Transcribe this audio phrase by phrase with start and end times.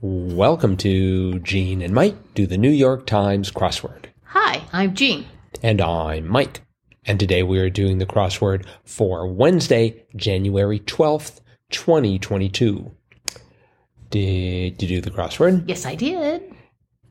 [0.00, 4.04] Welcome to Gene and Mike do the New York Times crossword.
[4.26, 5.26] Hi, I'm Gene.
[5.60, 6.60] And I'm Mike.
[7.04, 11.40] And today we are doing the crossword for Wednesday, January 12th,
[11.72, 12.92] 2022.
[14.10, 15.64] Did you do the crossword?
[15.66, 16.47] Yes, I did.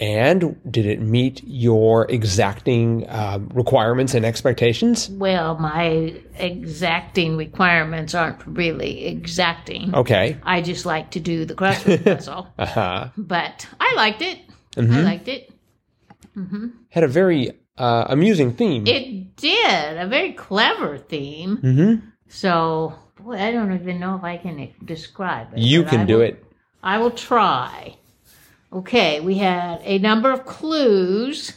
[0.00, 5.08] And did it meet your exacting uh, requirements and expectations?
[5.08, 9.94] Well, my exacting requirements aren't really exacting.
[9.94, 10.36] Okay.
[10.42, 12.48] I just like to do the crossword puzzle.
[12.58, 13.08] Uh-huh.
[13.16, 14.38] But I liked it.
[14.76, 15.04] I Mhm.
[15.04, 15.50] liked it.
[16.90, 18.86] Had a very uh, amusing theme.
[18.86, 19.96] It did.
[19.98, 21.58] A very clever theme.
[21.58, 22.06] mm-hmm.
[22.28, 25.58] So, boy, I don't even know if I can describe it.
[25.60, 26.44] You can I do will- it.
[26.82, 27.96] I will try.
[28.74, 31.52] Okay, we had a number of clues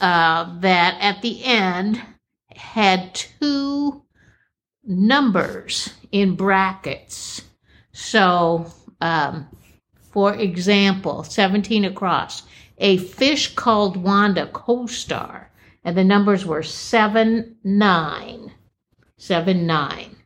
[0.00, 2.00] uh, that at the end
[2.54, 4.04] had two
[4.84, 7.42] numbers in brackets.
[7.90, 9.48] So, um,
[10.12, 12.44] for example, 17 across,
[12.78, 15.50] a fish called Wanda co star,
[15.82, 18.52] and the numbers were 7 9.
[19.16, 20.16] 7 9.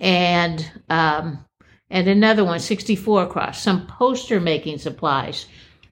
[0.00, 1.46] And um,
[1.90, 5.46] and another one, 64 across, some poster making supplies,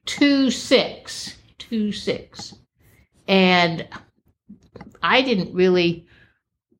[0.07, 2.55] 2 6, 2 6.
[3.27, 3.87] And
[5.03, 6.07] I didn't really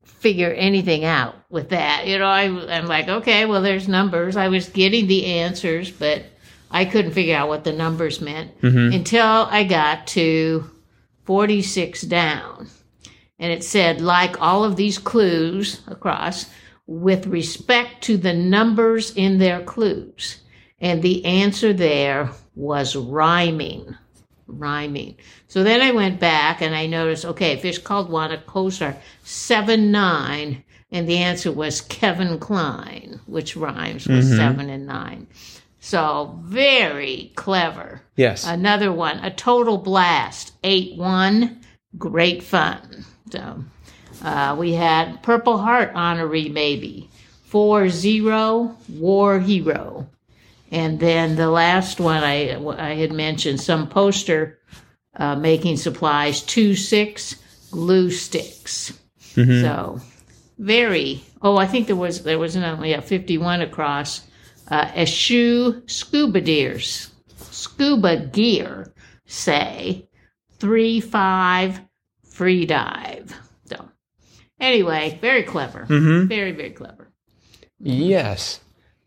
[0.03, 2.08] figure anything out with that.
[2.08, 4.36] You know, I, I'm like, okay, well, there's numbers.
[4.36, 6.25] I was getting the answers, but
[6.72, 8.94] I couldn't figure out what the numbers meant mm-hmm.
[8.94, 10.70] until I got to
[11.25, 12.67] 46 down.
[13.39, 16.50] And it said, like all of these clues across,
[16.88, 20.39] with respect to the numbers in their clues.
[20.80, 23.95] And the answer there was rhyming.
[24.47, 25.17] Rhyming.
[25.47, 30.64] So then I went back and I noticed, okay, fish called Wanda co-star, seven nine,
[30.92, 35.28] and the answer was Kevin Kline, which rhymes with seven and nine.
[35.80, 38.02] So very clever.
[38.16, 38.45] Yes.
[38.45, 41.61] Another one, a total blast, 8 1,
[41.98, 43.05] great fun.
[43.31, 43.64] So
[44.23, 47.09] uh, we had Purple Heart honoree, maybe,
[47.45, 50.09] 4 0, War Hero.
[50.72, 54.60] And then the last one I, I had mentioned, some poster
[55.16, 57.36] uh, making supplies, 2 6,
[57.72, 58.94] glue sticks.
[59.61, 60.02] So
[60.58, 64.26] very, oh, I think there was, there was only a 51 across.
[64.70, 68.92] Uh, eschew scuba deers, scuba gear,
[69.26, 70.08] say,
[70.60, 71.80] three five
[72.23, 73.33] free dive.
[73.66, 73.89] So,
[74.60, 75.86] anyway, very clever,
[76.26, 77.10] very very clever.
[77.80, 78.60] Yes,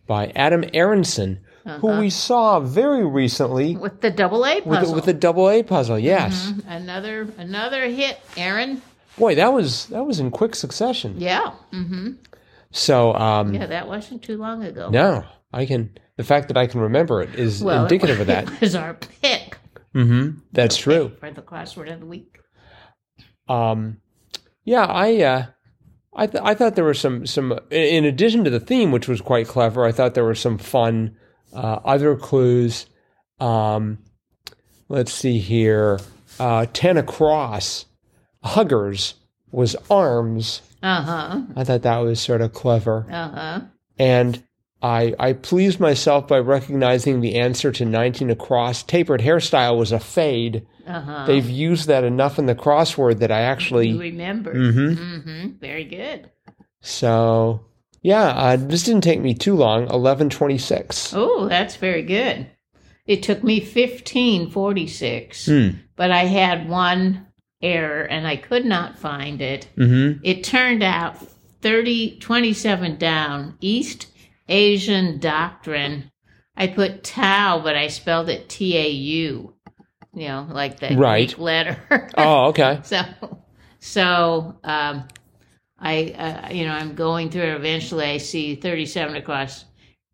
[0.06, 1.40] by Adam Aaronson,
[1.80, 5.48] who we saw very recently With the double A with, puzzle, the, with the double
[5.50, 5.98] A puzzle.
[5.98, 8.82] Yes, another another hit, Aaron.
[9.18, 11.14] boy, that was that was in quick succession.
[11.18, 12.12] Yeah, Mm-hmm.
[12.72, 14.90] So, um, yeah, that wasn't too long ago.
[14.90, 15.90] no, I can.
[16.16, 18.48] The fact that I can remember it is well, indicative of that.
[18.52, 19.56] It was our pick
[19.94, 20.38] Mm-hmm.
[20.52, 21.10] That's true.
[21.18, 22.38] for the crossword of the week.
[23.48, 23.98] Um,
[24.64, 25.46] yeah, I uh,
[26.14, 29.20] I th- I thought there were some some in addition to the theme, which was
[29.20, 29.84] quite clever.
[29.84, 31.16] I thought there were some fun
[31.52, 32.86] uh, other clues.
[33.38, 33.98] Um,
[34.88, 35.98] let's see here,
[36.38, 37.86] uh, ten across,
[38.42, 39.14] huggers
[39.50, 40.62] was arms.
[40.82, 41.40] Uh huh.
[41.56, 43.60] I thought that was sort of clever, Uh huh.
[43.98, 44.42] and
[44.82, 48.82] I I pleased myself by recognizing the answer to nineteen across.
[48.82, 50.66] Tapered hairstyle was a fade.
[50.86, 51.26] Uh huh.
[51.26, 54.54] They've used that enough in the crossword that I actually You remember?
[54.54, 54.96] Mhm.
[54.96, 55.48] Mm-hmm.
[55.60, 56.30] Very good.
[56.80, 57.60] So
[58.02, 59.88] yeah, uh, this didn't take me too long.
[59.90, 61.12] Eleven twenty-six.
[61.14, 62.46] Oh, that's very good.
[63.06, 65.68] It took me fifteen forty six, Hmm.
[65.96, 67.26] but I had one
[67.62, 69.68] error and I could not find it.
[69.76, 70.20] Mm-hmm.
[70.24, 71.16] It turned out
[71.60, 74.06] 30, 27 down, East
[74.48, 76.10] Asian Doctrine.
[76.56, 79.54] I put Tau, but I spelled it T A U.
[80.14, 81.28] You know, like the Right.
[81.28, 82.08] Greek letter.
[82.16, 82.80] Oh, okay.
[82.84, 83.02] so
[83.78, 85.04] so um
[85.80, 87.56] i uh, you know i'm going through it.
[87.56, 89.64] Eventually i see 37 across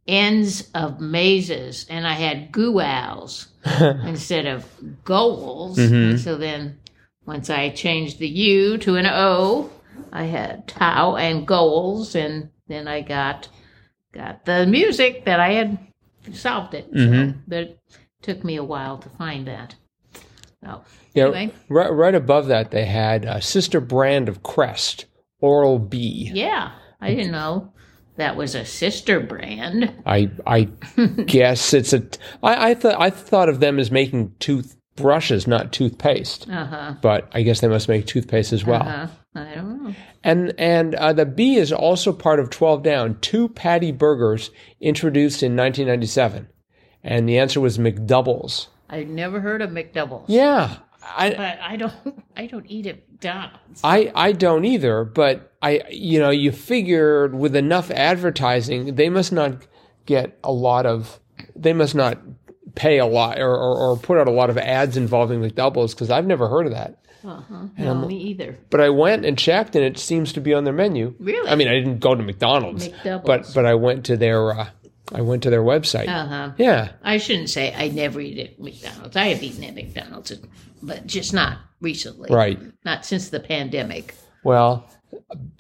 [0.06, 3.48] ends of mazes and i had goals
[4.04, 4.64] instead of
[5.04, 5.78] goals.
[5.78, 6.18] Mhm.
[6.18, 6.78] so then
[7.26, 9.68] once i changed the u to an o
[10.12, 13.48] i had tau and goals and then i got
[14.12, 15.78] got the music that i had
[16.32, 16.86] solved it.
[16.92, 17.34] So, Mhm.
[17.46, 17.80] but it
[18.22, 19.76] took me a while to find that.
[20.64, 20.82] So
[21.14, 21.50] Yeah, anyway.
[21.68, 25.04] right, right above that they had a sister brand of Crest,
[25.40, 26.30] Oral B.
[26.32, 27.72] Yeah, I didn't know
[28.16, 29.92] that was a sister brand.
[30.06, 30.64] I I
[31.26, 32.02] guess it's a.
[32.42, 36.48] I I thought I thought of them as making toothbrushes, not toothpaste.
[36.48, 36.94] Uh huh.
[37.00, 38.82] But I guess they must make toothpaste as well.
[38.82, 39.06] Uh-huh.
[39.34, 39.94] I don't know.
[40.24, 43.18] And and uh, the B is also part of Twelve Down.
[43.20, 44.50] Two patty burgers
[44.80, 46.48] introduced in 1997,
[47.04, 48.68] and the answer was McDoubles.
[48.88, 50.26] I never heard of McDoubles.
[50.28, 50.76] Yeah,
[51.16, 51.94] I But I don't
[52.36, 53.80] I don't eat at McDonald's.
[53.84, 59.32] I I don't either, but I you know you figured with enough advertising they must
[59.32, 59.66] not
[60.06, 61.20] get a lot of
[61.54, 62.18] they must not
[62.74, 66.10] pay a lot or, or, or put out a lot of ads involving McDoubles because
[66.10, 66.98] I've never heard of that.
[67.24, 67.66] Uh-huh.
[67.78, 68.56] No, me either.
[68.70, 71.14] But I went and checked, and it seems to be on their menu.
[71.18, 71.48] Really?
[71.48, 73.24] I mean, I didn't go to McDonald's, McDoubles.
[73.24, 74.68] but but I went to their uh,
[75.12, 76.08] I went to their website.
[76.08, 76.52] Uh-huh.
[76.58, 79.16] Yeah, I shouldn't say I never eat at McDonald's.
[79.16, 80.32] I have eaten at McDonald's,
[80.82, 82.28] but just not recently.
[82.34, 82.58] right.
[82.84, 84.14] Not since the pandemic.
[84.42, 84.88] Well,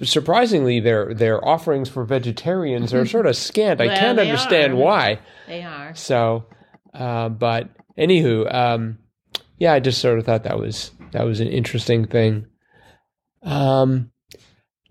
[0.02, 3.80] surprisingly, their their offerings for vegetarians are sort of scant.
[3.80, 4.76] I can't understand are.
[4.76, 5.18] why.
[5.46, 5.94] They are.
[5.94, 6.46] So,
[6.94, 8.98] uh, but anywho, um,
[9.58, 12.46] yeah, I just sort of thought that was that was an interesting thing.
[13.42, 14.10] Um,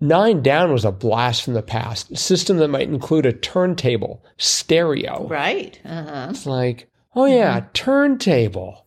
[0.00, 2.10] nine down was a blast from the past.
[2.10, 5.26] A system that might include a turntable, stereo.
[5.28, 5.80] Right.
[5.84, 6.28] Uh-huh.
[6.30, 8.84] It's like, oh yeah, turntable.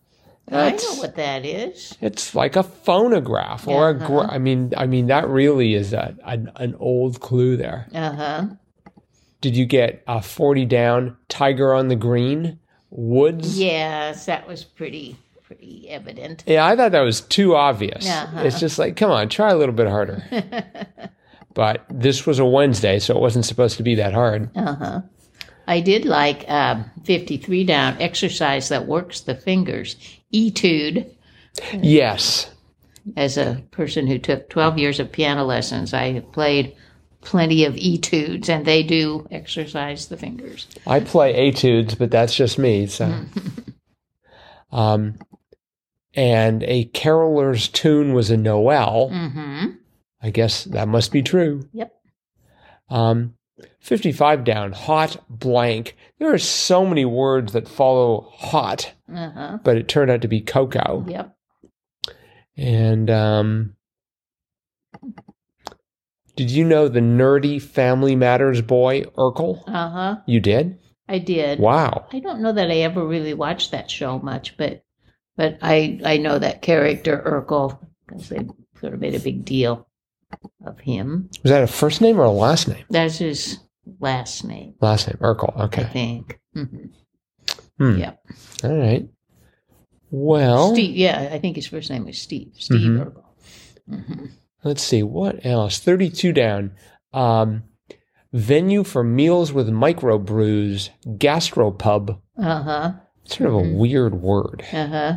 [0.52, 1.96] I know what that is.
[2.00, 3.94] it's like a phonograph or a.
[3.94, 4.06] Uh-huh.
[4.06, 7.86] Gra- I mean, I mean that really is a, an an old clue there.
[7.94, 8.46] Uh-huh.
[9.40, 11.16] Did you get a forty down?
[11.28, 12.58] Tiger on the green.
[12.90, 13.56] Woods.
[13.56, 15.16] Yes, that was pretty
[15.50, 16.44] pretty evident.
[16.46, 18.08] Yeah, I thought that was too obvious.
[18.08, 18.42] Uh-huh.
[18.42, 20.22] It's just like, come on, try a little bit harder.
[21.54, 24.48] but this was a Wednesday, so it wasn't supposed to be that hard.
[24.56, 25.00] Uh-huh.
[25.66, 29.96] I did like um, 53 down exercise that works the fingers.
[30.32, 31.10] Etude.
[31.72, 32.48] Yes.
[33.16, 36.76] As a person who took 12 years of piano lessons, I have played
[37.22, 40.68] plenty of etudes, and they do exercise the fingers.
[40.86, 42.86] I play etudes, but that's just me.
[42.86, 43.12] So,
[44.70, 45.18] um,
[46.14, 49.10] and a caroler's tune was a Noel.
[49.12, 49.66] Mm-hmm.
[50.22, 51.68] I guess that must be true.
[51.72, 51.92] Yep.
[52.88, 53.34] Um,
[53.80, 55.96] 55 down, hot blank.
[56.18, 59.58] There are so many words that follow hot, Uh-huh.
[59.62, 61.04] but it turned out to be cocoa.
[61.08, 61.36] Yep.
[62.56, 63.76] And um,
[66.36, 69.62] did you know the nerdy Family Matters boy Urkel?
[69.66, 70.16] Uh-huh.
[70.26, 70.78] You did?
[71.08, 71.58] I did.
[71.58, 72.06] Wow.
[72.12, 74.84] I don't know that I ever really watched that show much, but
[75.40, 78.46] but I I know that character Urkel because they
[78.78, 79.88] sort of made a big deal
[80.66, 81.30] of him.
[81.42, 82.84] Was that a first name or a last name?
[82.90, 83.58] That's his
[84.00, 85.58] last name, Last name, Urkel.
[85.64, 85.82] Okay.
[85.82, 86.38] I think.
[86.54, 86.64] hmm
[87.78, 87.96] Hmm.
[87.96, 88.22] Yep.
[88.64, 89.08] All right.
[90.10, 90.94] Well, Steve.
[90.94, 92.52] Yeah, I think his first name was Steve.
[92.58, 92.98] Steve Mhm.
[93.06, 93.24] Urkel.
[93.88, 94.26] hmm
[94.62, 95.78] let's see what else.
[95.78, 96.72] Thirty-two down.
[97.14, 97.62] Um,
[98.34, 102.20] venue for meals with microbrews, gastropub.
[102.36, 102.92] Uh huh.
[103.24, 104.64] Sort of a weird word.
[104.72, 105.12] Uh huh.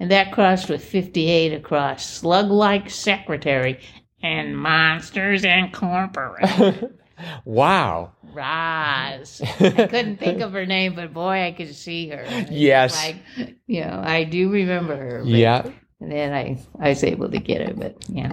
[0.00, 3.78] And that crossed with 58 across Slug Like Secretary
[4.22, 6.98] and Monsters Incorporated.
[7.44, 8.12] wow.
[8.32, 9.42] Roz.
[9.60, 12.24] I couldn't think of her name, but boy, I could see her.
[12.26, 12.96] It's Yes.
[12.96, 15.22] Like, you know, I do remember her.
[15.24, 15.70] Yeah.
[16.00, 18.32] And then I, I was able to get her, but yeah.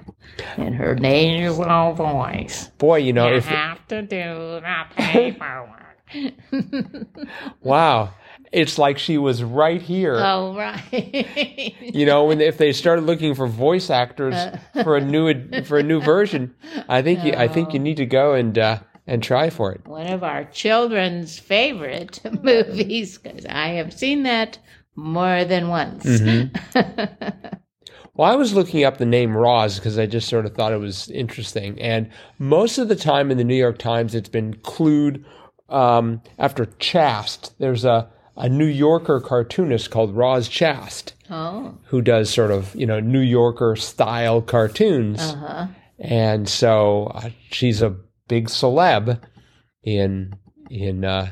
[0.55, 2.69] And her nasal voice.
[2.77, 5.87] Boy, you know, you if have to do the paperwork.
[7.61, 8.13] wow,
[8.51, 10.15] it's like she was right here.
[10.17, 11.75] oh, right.
[11.81, 14.35] you know, when if they started looking for voice actors
[14.83, 16.55] for a new for a new version,
[16.87, 19.85] I think you, I think you need to go and uh, and try for it.
[19.87, 24.59] One of our children's favorite movies, because I have seen that
[24.95, 26.05] more than once.
[28.17, 30.79] Well, I was looking up the name Roz because I just sort of thought it
[30.79, 35.23] was interesting, and most of the time in the New York Times, it's been clued
[35.69, 37.51] um, after Chast.
[37.59, 42.85] There's a a New Yorker cartoonist called Roz Chast oh, who does sort of you
[42.85, 45.19] know New Yorker style cartoons.
[45.19, 45.67] uh huh.
[45.99, 47.95] and so uh, she's a
[48.27, 49.19] big celeb
[49.83, 50.35] in
[50.69, 51.29] in uh,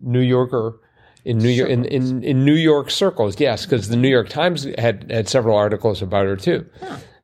[0.00, 0.80] New Yorker
[1.24, 3.40] in New York in, in, in New York circles.
[3.40, 6.66] Yes, because the New York Times had had several articles about her too.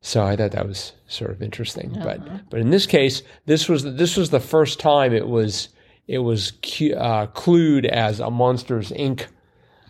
[0.03, 1.95] So I thought that was sort of interesting.
[2.03, 5.69] But but in this case, this was this was the first time it was
[6.11, 9.27] it was uh, clued as a Monsters Inc.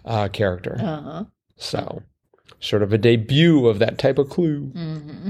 [0.05, 0.77] Uh, character.
[0.79, 1.25] Uh huh.
[1.57, 2.03] So
[2.59, 4.67] sort of a debut of that type of clue.
[4.67, 5.29] hmm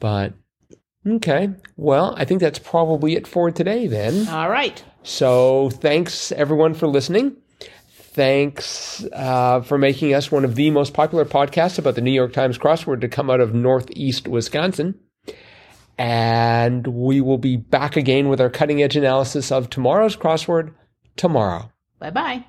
[0.00, 0.34] But
[1.06, 4.28] okay, well, I think that's probably it for today then.
[4.28, 4.82] All right.
[5.02, 7.36] So thanks everyone for listening.
[7.90, 12.32] Thanks uh, for making us one of the most popular podcasts about the New York
[12.32, 14.98] Times crossword to come out of Northeast Wisconsin.
[15.98, 20.74] And we will be back again with our cutting edge analysis of tomorrow's crossword
[21.16, 21.70] tomorrow.
[21.98, 22.44] Bye bye.